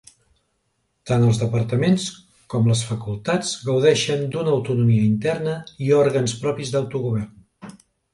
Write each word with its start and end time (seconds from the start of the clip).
Tant 1.09 1.25
els 1.25 1.39
departaments 1.41 2.05
com 2.53 2.69
les 2.71 2.81
facultats 2.91 3.51
gaudeixen 3.67 4.23
d'una 4.37 4.55
autonomia 4.55 5.05
interna 5.11 5.53
i 5.89 5.93
òrgans 5.99 6.35
propis 6.47 6.73
d'autogovern. 6.77 7.77